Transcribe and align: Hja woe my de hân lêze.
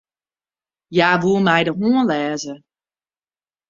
Hja 0.93 1.09
woe 1.21 1.39
my 1.45 1.61
de 1.65 1.71
hân 1.79 1.97
lêze. 2.09 2.53